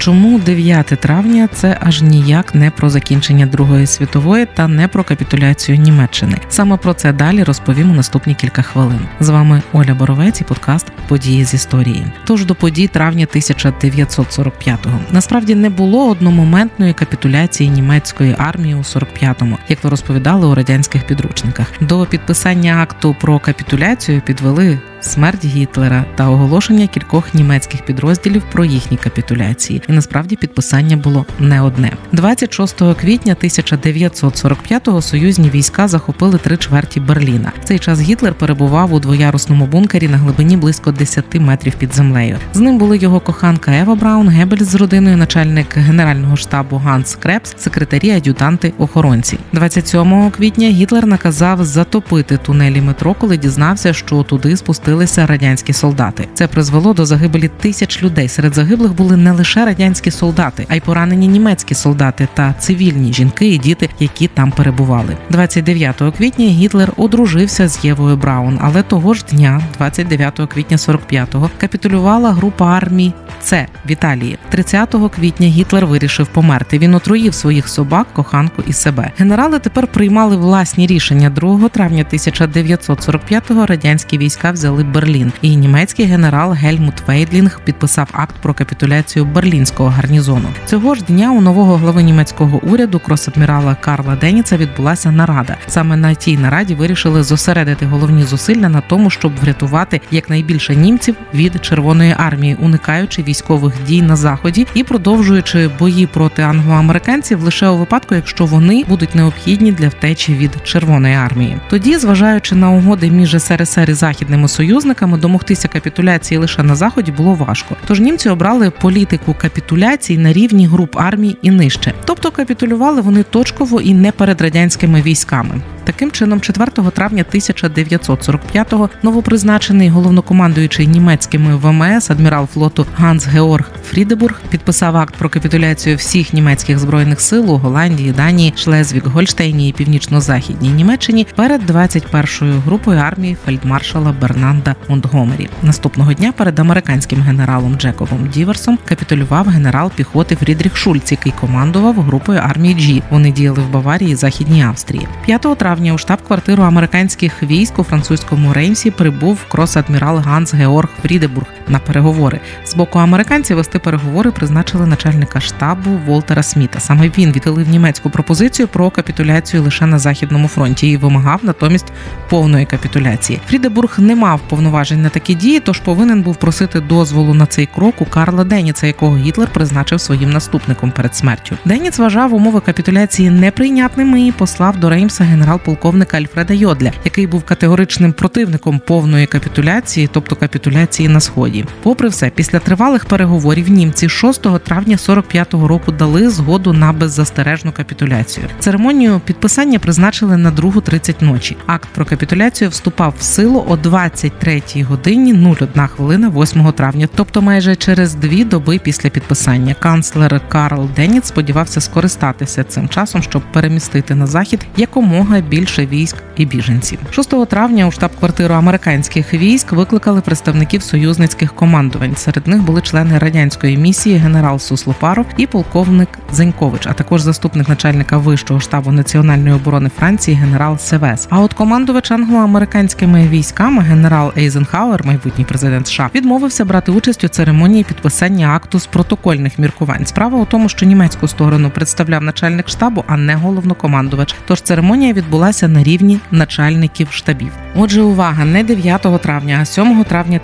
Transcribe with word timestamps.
Чому 0.00 0.38
9 0.38 0.86
травня 0.86 1.48
це 1.52 1.78
аж 1.80 2.02
ніяк 2.02 2.54
не 2.54 2.70
про 2.70 2.90
закінчення 2.90 3.46
Другої 3.46 3.86
світової 3.86 4.46
та 4.54 4.68
не 4.68 4.88
про 4.88 5.04
капітуляцію 5.04 5.78
Німеччини? 5.78 6.36
Саме 6.48 6.76
про 6.76 6.94
це 6.94 7.12
далі 7.12 7.42
розповім 7.42 7.90
у 7.90 7.94
наступні 7.94 8.34
кілька 8.34 8.62
хвилин. 8.62 9.00
З 9.20 9.28
вами 9.28 9.62
Оля 9.72 9.94
Боровець 9.94 10.40
і 10.40 10.44
подкаст 10.44 10.86
Події 11.08 11.44
з 11.44 11.54
історії. 11.54 12.06
Тож 12.24 12.44
до 12.44 12.54
подій 12.54 12.88
травня 12.88 13.26
1945-го. 13.34 14.98
насправді 15.10 15.54
не 15.54 15.70
було 15.70 16.08
одномоментної 16.08 16.92
капітуляції 16.92 17.70
німецької 17.70 18.34
армії 18.38 18.74
у 18.74 18.78
45-му, 18.78 19.58
як 19.68 19.80
то 19.80 19.90
розповідали 19.90 20.46
у 20.46 20.54
радянських 20.54 21.06
підручниках. 21.06 21.72
До 21.80 22.06
підписання 22.06 22.82
акту 22.82 23.16
про 23.20 23.38
капітуляцію 23.38 24.20
підвели 24.20 24.78
смерть 25.00 25.44
Гітлера 25.44 26.04
та 26.14 26.28
оголошення 26.28 26.86
кількох 26.86 27.34
німецьких 27.34 27.84
підрозділів 27.84 28.42
про 28.52 28.64
їхні 28.64 28.96
капітуляції. 28.96 29.82
І 29.88 29.92
насправді 29.92 30.36
підписання 30.36 30.96
було 30.96 31.26
не 31.38 31.60
одне. 31.60 31.92
26 32.12 32.82
квітня 33.00 33.36
1945-го 33.42 35.02
союзні 35.02 35.50
війська 35.50 35.88
захопили 35.88 36.38
три 36.38 36.56
чверті 36.56 37.00
Берліна. 37.00 37.52
В 37.62 37.64
цей 37.64 37.78
час 37.78 38.00
Гітлер 38.00 38.34
перебував 38.34 38.92
у 38.92 39.00
двоярусному 39.00 39.66
бункері 39.66 40.08
на 40.08 40.16
глибині 40.16 40.56
близько 40.56 40.92
10 40.92 41.24
метрів 41.34 41.74
під 41.74 41.94
землею. 41.94 42.38
З 42.54 42.60
ним 42.60 42.78
були 42.78 42.98
його 42.98 43.20
коханка 43.20 43.72
Ева 43.72 43.94
Браун, 43.94 44.28
Геббельс 44.28 44.58
з 44.58 44.74
родиною, 44.74 45.16
начальник 45.16 45.76
генерального 45.76 46.36
штабу 46.36 46.76
Ганс 46.76 47.14
Крепс, 47.14 47.54
секретарі, 47.58 48.10
ад'ютанти, 48.10 48.72
охоронці. 48.78 49.38
27 49.52 50.30
квітня 50.30 50.68
Гітлер 50.68 51.06
наказав 51.06 51.64
затопити 51.64 52.36
тунелі 52.36 52.80
метро, 52.80 53.14
коли 53.14 53.36
дізнався, 53.36 53.92
що 53.92 54.22
туди 54.22 54.56
спустили 54.56 54.89
опустилися 54.90 55.26
радянські 55.26 55.72
солдати. 55.72 56.28
Це 56.34 56.46
призвело 56.46 56.94
до 56.94 57.06
загибелі 57.06 57.50
тисяч 57.60 58.02
людей. 58.02 58.28
Серед 58.28 58.54
загиблих 58.54 58.94
були 58.94 59.16
не 59.16 59.32
лише 59.32 59.64
радянські 59.64 60.10
солдати, 60.10 60.66
а 60.68 60.74
й 60.74 60.80
поранені 60.80 61.28
німецькі 61.28 61.74
солдати 61.74 62.28
та 62.34 62.54
цивільні 62.58 63.12
жінки 63.12 63.46
і 63.46 63.58
діти, 63.58 63.88
які 64.00 64.28
там 64.28 64.50
перебували. 64.50 65.16
29 65.30 66.02
квітня 66.18 66.46
Гітлер 66.46 66.92
одружився 66.96 67.68
з 67.68 67.84
Євою 67.84 68.16
Браун, 68.16 68.58
але 68.62 68.82
того 68.82 69.14
ж 69.14 69.24
дня, 69.30 69.60
29 69.78 70.40
квітня 70.52 70.76
45-го, 70.76 71.50
капітулювала 71.58 72.32
група 72.32 72.66
армій 72.66 73.12
С 73.42 73.66
в 73.86 73.90
Італії. 73.90 74.38
30 74.48 74.94
квітня 75.14 75.46
Гітлер 75.46 75.86
вирішив 75.86 76.26
померти. 76.26 76.78
Він 76.78 76.94
отруїв 76.94 77.34
своїх 77.34 77.68
собак, 77.68 78.06
коханку 78.12 78.62
і 78.66 78.72
себе. 78.72 79.10
Генерали 79.18 79.58
тепер 79.58 79.86
приймали 79.86 80.36
власні 80.36 80.86
рішення 80.86 81.30
2 81.30 81.68
травня 81.68 82.04
1945-го 82.12 83.66
Радянські 83.66 84.18
війська 84.18 84.50
взяли 84.50 84.79
захопили 84.80 84.84
Берлін, 84.84 85.32
і 85.42 85.56
німецький 85.56 86.06
генерал 86.06 86.52
Гельмут 86.52 86.94
Вейдлінг 87.06 87.60
підписав 87.64 88.08
акт 88.12 88.34
про 88.42 88.54
капітуляцію 88.54 89.24
берлінського 89.24 89.88
гарнізону. 89.88 90.48
Цього 90.66 90.94
ж 90.94 91.04
дня 91.04 91.32
у 91.32 91.40
нового 91.40 91.76
глави 91.76 92.02
німецького 92.02 92.60
уряду 92.62 92.98
кросадмірала 92.98 93.74
Карла 93.74 94.16
Деніца 94.16 94.56
відбулася 94.56 95.10
нарада. 95.10 95.56
Саме 95.66 95.96
на 95.96 96.14
тій 96.14 96.38
нараді 96.38 96.74
вирішили 96.74 97.22
зосередити 97.22 97.86
головні 97.86 98.24
зусилля 98.24 98.68
на 98.68 98.80
тому, 98.80 99.10
щоб 99.10 99.32
врятувати 99.40 100.00
якнайбільше 100.10 100.76
німців 100.76 101.14
від 101.34 101.64
Червоної 101.64 102.14
армії, 102.18 102.56
уникаючи 102.60 103.22
військових 103.22 103.74
дій 103.86 104.02
на 104.02 104.16
заході 104.16 104.66
і 104.74 104.84
продовжуючи 104.84 105.70
бої 105.78 106.06
проти 106.06 106.42
англоамериканців 106.42 107.42
лише 107.42 107.68
у 107.68 107.76
випадку, 107.76 108.14
якщо 108.14 108.46
вони 108.46 108.84
будуть 108.88 109.14
необхідні 109.14 109.72
для 109.72 109.88
втечі 109.88 110.34
від 110.34 110.50
Червоної 110.64 111.14
армії. 111.14 111.56
Тоді, 111.70 111.98
зважаючи 111.98 112.54
на 112.54 112.70
угоди 112.70 113.10
між 113.10 113.36
СРСР 113.42 113.90
і 113.90 113.94
західними 113.94 114.48
союзами, 114.48 114.69
союзниками 114.70 115.18
домогтися 115.18 115.68
капітуляції 115.68 116.38
лише 116.38 116.62
на 116.62 116.74
заході 116.74 117.12
було 117.12 117.34
важко. 117.34 117.76
Тож 117.86 118.00
німці 118.00 118.28
обрали 118.28 118.70
політику 118.70 119.34
капітуляцій 119.40 120.18
на 120.18 120.32
рівні 120.32 120.66
груп 120.66 120.96
армій 120.96 121.36
і 121.42 121.50
нижче, 121.50 121.94
тобто 122.04 122.30
капітулювали 122.30 123.00
вони 123.00 123.22
точково 123.22 123.80
і 123.80 123.94
не 123.94 124.12
перед 124.12 124.40
радянськими 124.40 125.02
військами. 125.02 125.60
Таким 125.90 126.10
чином, 126.10 126.40
4 126.40 126.90
травня 126.90 127.24
1945-го 127.34 128.90
новопризначений 129.02 129.88
головнокомандуючий 129.88 130.86
німецькими 130.86 131.56
ВМС 131.56 132.10
адмірал 132.10 132.46
флоту 132.46 132.86
Ганс 132.96 133.26
Георг 133.26 133.70
Фрідебург 133.90 134.40
підписав 134.50 134.96
акт 134.96 135.14
про 135.14 135.28
капітуляцію 135.28 135.96
всіх 135.96 136.32
німецьких 136.32 136.78
збройних 136.78 137.20
сил 137.20 137.50
у 137.50 137.56
Голландії, 137.56 138.12
Данії, 138.12 138.52
Шлезвік, 138.56 139.06
Гольштейні 139.06 139.68
і 139.68 139.72
північно-західній 139.72 140.68
Німеччині 140.68 141.26
перед 141.36 141.70
21-ю 141.70 142.60
групою 142.60 142.98
армії 142.98 143.36
фельдмаршала 143.44 144.14
Бернанда 144.20 144.76
Монтгомері. 144.88 145.48
Наступного 145.62 146.12
дня 146.12 146.32
перед 146.32 146.58
американським 146.58 147.20
генералом 147.20 147.76
Джекобом 147.76 148.28
Діверсом 148.28 148.78
капітулював 148.84 149.48
генерал 149.48 149.90
піхоти 149.96 150.36
Фрідріх 150.36 150.76
Шульц, 150.76 151.12
який 151.12 151.32
командував 151.40 152.00
групою 152.00 152.38
армії 152.38 152.74
Джі. 152.74 153.02
Вони 153.10 153.32
діяли 153.32 153.62
в 153.62 153.70
Баварії 153.70 154.14
Західній 154.14 154.62
Австрії. 154.62 155.08
5 155.26 155.46
травня 155.58 155.79
травня 155.80 155.94
у 155.94 155.98
штаб-квартиру 155.98 156.62
американських 156.62 157.42
військ 157.42 157.78
у 157.78 157.82
французькому 157.82 158.52
Реймсі 158.52 158.90
прибув 158.90 159.46
грос-адмірал 159.50 160.18
Ганс 160.18 160.54
Георг 160.54 160.88
Фрідебург 161.02 161.46
на 161.70 161.78
переговори. 161.78 162.40
З 162.64 162.74
боку 162.74 162.98
американців 162.98 163.56
вести 163.56 163.78
переговори 163.78 164.30
призначили 164.30 164.86
начальника 164.86 165.40
штабу 165.40 165.90
Волтера 166.06 166.42
Сміта. 166.42 166.80
Саме 166.80 167.10
він 167.18 167.32
відхилив 167.32 167.68
німецьку 167.68 168.10
пропозицію 168.10 168.68
про 168.68 168.90
капітуляцію 168.90 169.62
лише 169.62 169.86
на 169.86 169.98
західному 169.98 170.48
фронті 170.48 170.90
і 170.90 170.96
вимагав 170.96 171.40
натомість 171.42 171.92
повної 172.28 172.66
капітуляції. 172.66 173.40
Фрідебург 173.48 173.94
не 173.98 174.14
мав 174.14 174.40
повноважень 174.40 175.02
на 175.02 175.08
такі 175.08 175.34
дії, 175.34 175.60
тож 175.60 175.80
повинен 175.80 176.22
був 176.22 176.36
просити 176.36 176.80
дозволу 176.80 177.34
на 177.34 177.46
цей 177.46 177.66
крок 177.66 177.94
у 178.00 178.04
Карла 178.04 178.44
Деніца, 178.44 178.86
якого 178.86 179.16
Гітлер 179.16 179.48
призначив 179.48 180.00
своїм 180.00 180.30
наступником 180.30 180.90
перед 180.90 181.16
смертю. 181.16 181.56
Деніц 181.64 181.98
вважав 181.98 182.34
умови 182.34 182.60
капітуляції 182.60 183.30
неприйнятними 183.30 184.26
і 184.26 184.32
послав 184.32 184.76
до 184.76 184.90
Реймса 184.90 185.24
генерал-полковника 185.24 186.16
Альфреда 186.16 186.54
Йодля, 186.54 186.92
який 187.04 187.26
був 187.26 187.42
категоричним 187.42 188.12
противником 188.12 188.78
повної 188.86 189.26
капітуляції, 189.26 190.08
тобто 190.12 190.36
капітуляції 190.36 191.08
на 191.08 191.20
сході. 191.20 191.59
Попри 191.82 192.08
все, 192.08 192.30
після 192.30 192.58
тривалих 192.58 193.04
переговорів 193.04 193.68
німці 193.68 194.08
6 194.08 194.42
травня 194.64 194.96
45-го 194.96 195.68
року 195.68 195.92
дали 195.92 196.30
згоду 196.30 196.72
на 196.72 196.92
беззастережну 196.92 197.72
капітуляцію. 197.72 198.46
Церемонію 198.58 199.20
підписання 199.24 199.78
призначили 199.78 200.36
на 200.36 200.50
другу 200.50 200.80
30 200.80 201.22
ночі. 201.22 201.56
Акт 201.66 201.88
про 201.94 202.04
капітуляцію 202.04 202.70
вступав 202.70 203.14
в 203.18 203.22
силу 203.22 203.64
о 203.68 203.76
23 203.76 204.62
годині 204.82 205.56
01 205.60 205.86
хвилина 205.86 206.28
8 206.28 206.72
травня, 206.72 207.08
тобто 207.14 207.42
майже 207.42 207.76
через 207.76 208.14
дві 208.14 208.44
доби 208.44 208.78
після 208.78 209.10
підписання. 209.10 209.74
Канцлер 209.74 210.40
Карл 210.48 210.88
Деніц 210.96 211.26
сподівався 211.26 211.80
скористатися 211.80 212.64
цим 212.64 212.88
часом, 212.88 213.22
щоб 213.22 213.42
перемістити 213.52 214.14
на 214.14 214.26
захід 214.26 214.66
якомога 214.76 215.40
більше 215.40 215.86
військ 215.86 216.16
і 216.36 216.46
біженців. 216.46 216.98
6 217.10 217.46
травня 217.46 217.86
у 217.86 217.90
штаб-квартиру 217.90 218.54
американських 218.54 219.34
військ 219.34 219.72
викликали 219.72 220.20
представників 220.20 220.82
союзницьких 220.82 221.49
командувань. 221.52 222.16
Серед 222.16 222.46
них 222.46 222.62
були 222.62 222.82
члени 222.82 223.18
радянської 223.18 223.76
місії 223.76 224.16
генерал 224.16 224.58
Суслопаров 224.58 225.26
і 225.36 225.46
полковник 225.46 226.08
Зенькович, 226.32 226.86
а 226.86 226.92
також 226.92 227.20
заступник 227.20 227.68
начальника 227.68 228.18
вищого 228.18 228.60
штабу 228.60 228.92
національної 228.92 229.54
оборони 229.54 229.90
Франції 229.98 230.36
генерал 230.36 230.78
Севес. 230.78 231.26
А 231.30 231.40
от 231.40 231.54
командувач 231.54 232.10
англо-американськими 232.10 233.28
військами 233.28 233.82
генерал 233.82 234.32
Ейзенхауер, 234.36 235.06
майбутній 235.06 235.44
президент 235.44 235.86
США, 235.86 236.10
відмовився 236.14 236.64
брати 236.64 236.92
участь 236.92 237.24
у 237.24 237.28
церемонії 237.28 237.84
підписання 237.84 238.48
акту 238.48 238.80
з 238.80 238.86
протокольних 238.86 239.58
міркувань. 239.58 240.06
Справа 240.06 240.38
у 240.38 240.44
тому, 240.44 240.68
що 240.68 240.86
німецьку 240.86 241.28
сторону 241.28 241.70
представляв 241.70 242.22
начальник 242.22 242.68
штабу, 242.68 243.04
а 243.06 243.16
не 243.16 243.34
головнокомандувач. 243.34 244.34
Тож 244.46 244.60
церемонія 244.60 245.12
відбулася 245.12 245.68
на 245.68 245.82
рівні 245.82 246.20
начальників 246.30 247.08
штабів. 247.10 247.52
Отже, 247.76 248.02
увага, 248.02 248.44
не 248.44 248.64
9 248.64 249.22
травня, 249.22 249.58
а 249.62 249.64
7 249.64 250.04
травня 250.04 250.38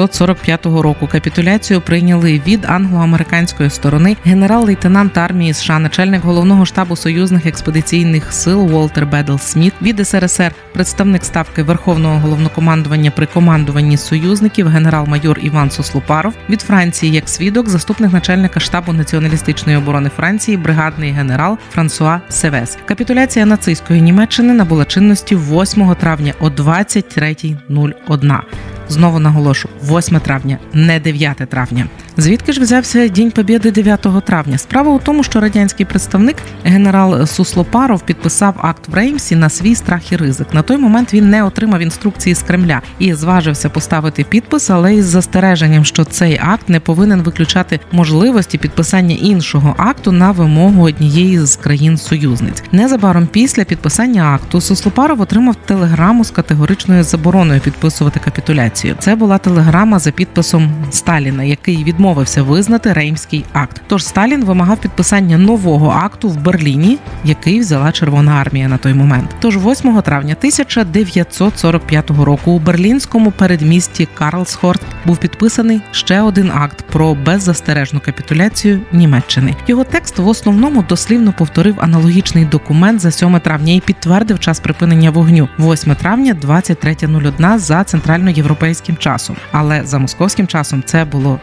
1945 0.00 0.82
року 0.82 1.08
капітуляцію 1.12 1.80
прийняли 1.80 2.42
від 2.46 2.64
англо-американської 2.64 3.70
сторони 3.70 4.16
генерал-лейтенант 4.24 5.18
армії 5.18 5.54
США, 5.54 5.78
начальник 5.78 6.22
головного 6.22 6.66
штабу 6.66 6.96
союзних 6.96 7.46
експедиційних 7.46 8.32
сил 8.32 8.74
Уолтер 8.74 9.06
Бедл 9.06 9.36
Сміт 9.36 9.74
від 9.82 10.08
СРСР, 10.08 10.54
представник 10.72 11.24
ставки 11.24 11.62
Верховного 11.62 12.18
головнокомандування 12.18 13.10
при 13.10 13.26
командуванні 13.26 13.96
союзників, 13.96 14.68
генерал-майор 14.68 15.38
Іван 15.42 15.70
Сослупаров 15.70 16.34
від 16.48 16.60
Франції 16.60 17.12
як 17.12 17.28
свідок, 17.28 17.68
заступник 17.68 18.12
начальника 18.12 18.60
штабу 18.60 18.92
націоналістичної 18.92 19.78
оборони 19.78 20.10
Франції, 20.16 20.56
бригадний 20.56 21.12
генерал 21.12 21.58
Франсуа 21.70 22.20
Севес. 22.28 22.78
Капітуляція 22.84 23.46
нацистської 23.46 24.02
Німеччини 24.02 24.52
набула 24.52 24.84
чинності 24.84 25.36
8 25.36 25.94
травня 25.94 26.34
о 26.40 26.48
23.01. 26.48 28.79
Знову 28.90 29.18
наголошу, 29.18 29.68
8 29.82 30.20
травня, 30.20 30.58
не 30.72 31.00
9 31.00 31.36
травня. 31.50 31.86
Звідки 32.20 32.52
ж 32.52 32.60
взявся 32.60 33.08
День 33.08 33.30
Побєди 33.30 33.70
9 33.70 34.06
травня? 34.24 34.58
Справа 34.58 34.92
у 34.92 34.98
тому, 34.98 35.22
що 35.22 35.40
радянський 35.40 35.86
представник 35.86 36.36
генерал 36.64 37.26
Суслопаров 37.26 38.02
підписав 38.02 38.54
акт 38.62 38.88
в 38.88 38.94
Реймсі 38.94 39.36
на 39.36 39.48
свій 39.48 39.74
страх 39.74 40.12
і 40.12 40.16
ризик. 40.16 40.54
На 40.54 40.62
той 40.62 40.76
момент 40.76 41.14
він 41.14 41.30
не 41.30 41.44
отримав 41.44 41.80
інструкції 41.80 42.34
з 42.34 42.42
Кремля 42.42 42.82
і 42.98 43.14
зважився 43.14 43.68
поставити 43.68 44.24
підпис, 44.24 44.70
але 44.70 44.94
із 44.94 45.04
застереженням, 45.04 45.84
що 45.84 46.04
цей 46.04 46.40
акт 46.42 46.68
не 46.68 46.80
повинен 46.80 47.22
виключати 47.22 47.80
можливості 47.92 48.58
підписання 48.58 49.16
іншого 49.20 49.74
акту 49.78 50.12
на 50.12 50.30
вимогу 50.30 50.82
однієї 50.82 51.46
з 51.46 51.56
країн-союзниць. 51.56 52.62
Незабаром 52.72 53.26
після 53.26 53.64
підписання 53.64 54.24
акту 54.24 54.60
Суслопаров 54.60 55.20
отримав 55.20 55.54
телеграму 55.54 56.24
з 56.24 56.30
категоричною 56.30 57.04
забороною 57.04 57.60
підписувати 57.60 58.20
капітуляцію. 58.20 58.96
Це 58.98 59.14
була 59.14 59.38
телеграма 59.38 59.98
за 59.98 60.10
підписом 60.10 60.70
Сталіна, 60.90 61.42
який 61.42 61.84
відмовився 62.10 62.42
визнати 62.42 62.92
Реймський 62.92 63.44
акт. 63.52 63.82
Тож 63.86 64.06
Сталін 64.06 64.44
вимагав 64.44 64.78
підписання 64.78 65.38
нового 65.38 65.90
акту 65.90 66.28
в 66.28 66.36
Берліні, 66.36 66.98
який 67.24 67.60
взяла 67.60 67.92
Червона 67.92 68.32
армія 68.32 68.68
на 68.68 68.78
той 68.78 68.94
момент. 68.94 69.30
Тож 69.40 69.56
8 69.56 70.02
травня 70.02 70.34
1945 70.38 72.10
року 72.10 72.50
у 72.50 72.58
берлінському 72.58 73.30
передмісті 73.30 74.08
Карлсхорт 74.14 74.82
був 75.06 75.16
підписаний 75.16 75.80
ще 75.90 76.20
один 76.20 76.50
акт 76.54 76.84
про 76.92 77.14
беззастережну 77.14 78.00
капітуляцію 78.00 78.80
Німеччини. 78.92 79.56
Його 79.66 79.84
текст 79.84 80.18
в 80.18 80.28
основному 80.28 80.84
дослівно 80.88 81.34
повторив 81.38 81.74
аналогічний 81.78 82.44
документ 82.44 83.00
за 83.00 83.10
7 83.10 83.40
травня 83.40 83.74
і 83.74 83.80
підтвердив 83.80 84.38
час 84.38 84.60
припинення 84.60 85.10
вогню 85.10 85.48
8 85.58 85.94
травня 85.94 86.36
23.01 86.42 87.58
за 87.58 87.84
центральноєвропейським 87.84 88.96
часом. 88.96 89.36
Але 89.52 89.84
за 89.84 89.98
московським 89.98 90.46
часом 90.46 90.82
це 90.86 91.04
було 91.04 91.40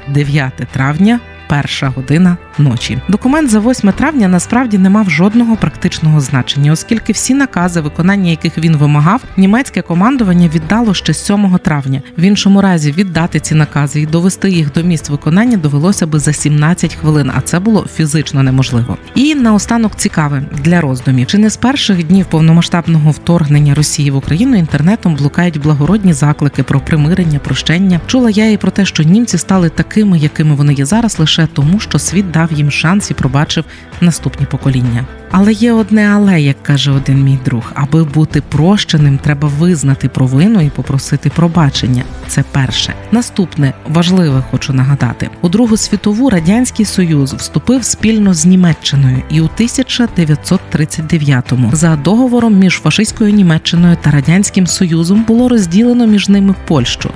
9 0.55 0.67
травня 0.71 1.19
перша 1.47 1.88
година 1.88 2.38
ночі. 2.57 3.01
Документ 3.07 3.49
за 3.49 3.59
8 3.59 3.91
травня 3.91 4.27
насправді 4.27 4.77
не 4.77 4.89
мав 4.89 5.09
жодного 5.09 5.55
практичного 5.55 6.19
значення, 6.19 6.71
оскільки 6.71 7.13
всі 7.13 7.33
накази, 7.33 7.81
виконання 7.81 8.29
яких 8.29 8.57
він 8.57 8.77
вимагав, 8.77 9.23
німецьке 9.38 9.81
командування 9.81 10.49
віддало 10.55 10.94
ще 10.94 11.13
7 11.13 11.57
травня. 11.63 12.01
В 12.17 12.21
іншому 12.21 12.61
разі 12.61 12.91
віддати 12.91 13.39
ці 13.39 13.55
накази 13.55 14.01
і 14.01 14.05
довести 14.05 14.49
їх 14.49 14.73
до 14.73 14.83
місць 14.83 15.09
виконання 15.09 15.57
довелося 15.57 16.07
би 16.07 16.19
за 16.19 16.33
17 16.33 16.95
хвилин, 16.95 17.31
а 17.35 17.41
це 17.41 17.59
було 17.59 17.85
фізично 17.95 18.43
неможливо. 18.43 18.97
І 19.15 19.35
наостанок 19.35 19.95
цікаве 19.95 20.43
для 20.63 20.81
роздумів: 20.81 21.27
чи 21.27 21.38
не 21.38 21.50
з 21.50 21.57
перших 21.57 22.03
днів 22.03 22.25
повномасштабного 22.25 23.11
вторгнення 23.11 23.75
Росії 23.75 24.11
в 24.11 24.15
Україну 24.15 24.55
інтернетом 24.57 25.15
блукають 25.15 25.61
благородні 25.61 26.13
заклики 26.13 26.63
про 26.63 26.79
примирення, 26.79 27.39
прощення. 27.39 28.00
Чула 28.07 28.29
я 28.29 28.51
і 28.51 28.57
про 28.57 28.71
те, 28.71 28.85
що 28.85 29.03
німці 29.03 29.38
стали 29.38 29.69
такими, 29.69 30.19
якими 30.19 30.55
вони 30.55 30.73
є 30.73 30.85
зараз, 30.85 31.19
лише 31.19 31.37
лише 31.38 31.50
тому, 31.54 31.80
що 31.80 32.00
світ 32.00 32.31
дав 32.31 32.54
їм 32.54 32.72
шанс 32.72 33.12
і 33.12 33.13
пробачив 33.13 33.66
наступні 34.01 34.45
покоління. 34.45 35.06
Але 35.31 35.54
є 35.54 35.74
одне, 35.74 36.10
але 36.13 36.42
як 36.42 36.63
каже 36.63 36.92
один 36.92 37.24
мій 37.24 37.39
друг, 37.45 37.72
аби 37.75 38.04
бути 38.04 38.42
прощеним, 38.42 39.18
треба 39.18 39.48
визнати 39.48 40.10
провину 40.10 40.62
і 40.62 40.69
попросити 40.69 41.30
пробачення. 41.30 42.04
Це 42.28 42.44
перше. 42.51 42.94
Наступне 43.12 43.74
важливе, 43.89 44.44
хочу 44.51 44.74
нагадати: 44.74 45.30
у 45.42 45.50
Другу 45.50 45.78
світову 45.78 46.30
радянський 46.30 46.86
союз 46.86 47.34
вступив 47.34 47.84
спільно 47.84 48.34
з 48.34 48.45
Німеччиною, 48.45 49.24
і 49.30 49.42
у 49.42 49.50
1939-му 49.60 51.69
за 51.74 51.95
договором 51.95 52.54
між 52.54 52.74
фашистською 52.74 53.34
Німеччиною 53.34 53.98
та 54.01 54.12
радянським 54.12 54.68
союзом 54.68 55.24
було 55.28 55.50
розділено 55.50 56.07
між 56.07 56.30
ними 56.30 56.56
Польщу. 56.68 57.12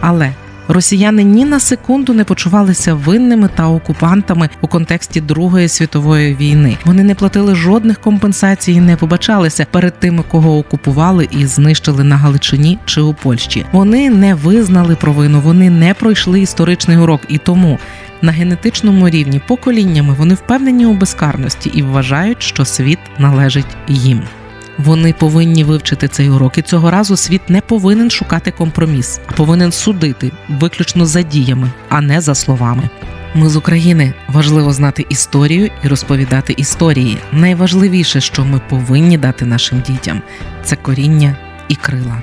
Але 0.00 0.32
Росіяни 0.72 1.24
ні 1.24 1.44
на 1.44 1.60
секунду 1.60 2.12
не 2.12 2.24
почувалися 2.24 2.94
винними 2.94 3.48
та 3.54 3.68
окупантами 3.68 4.48
у 4.60 4.66
контексті 4.66 5.20
Другої 5.20 5.68
світової 5.68 6.34
війни. 6.34 6.78
Вони 6.84 7.04
не 7.04 7.14
платили 7.14 7.54
жодних 7.54 8.00
компенсацій, 8.00 8.72
і 8.72 8.80
не 8.80 8.96
побачалися 8.96 9.66
перед 9.70 10.00
тими, 10.00 10.24
кого 10.28 10.58
окупували 10.58 11.28
і 11.30 11.46
знищили 11.46 12.04
на 12.04 12.16
Галичині 12.16 12.78
чи 12.84 13.00
у 13.00 13.14
Польщі. 13.14 13.66
Вони 13.72 14.10
не 14.10 14.34
визнали 14.34 14.96
провину, 14.96 15.40
вони 15.40 15.70
не 15.70 15.94
пройшли 15.94 16.40
історичний 16.40 16.96
урок 16.96 17.20
і 17.28 17.38
тому. 17.38 17.78
На 18.22 18.32
генетичному 18.32 19.08
рівні 19.08 19.40
поколіннями 19.46 20.14
вони 20.18 20.34
впевнені 20.34 20.86
у 20.86 20.92
безкарності 20.92 21.70
і 21.74 21.82
вважають, 21.82 22.42
що 22.42 22.64
світ 22.64 22.98
належить 23.18 23.76
їм. 23.88 24.22
Вони 24.78 25.12
повинні 25.12 25.64
вивчити 25.64 26.08
цей 26.08 26.30
урок, 26.30 26.58
і 26.58 26.62
цього 26.62 26.90
разу 26.90 27.16
світ 27.16 27.50
не 27.50 27.60
повинен 27.60 28.10
шукати 28.10 28.50
компроміс, 28.50 29.20
а 29.26 29.32
повинен 29.32 29.72
судити 29.72 30.32
виключно 30.48 31.06
за 31.06 31.22
діями, 31.22 31.70
а 31.88 32.00
не 32.00 32.20
за 32.20 32.34
словами. 32.34 32.88
Ми 33.34 33.48
з 33.48 33.56
України 33.56 34.14
важливо 34.28 34.72
знати 34.72 35.06
історію 35.08 35.70
і 35.84 35.88
розповідати 35.88 36.54
історії. 36.56 37.18
Найважливіше, 37.32 38.20
що 38.20 38.44
ми 38.44 38.60
повинні 38.68 39.18
дати 39.18 39.44
нашим 39.44 39.80
дітям, 39.80 40.22
це 40.64 40.76
коріння 40.76 41.36
і 41.68 41.74
крила. 41.74 42.22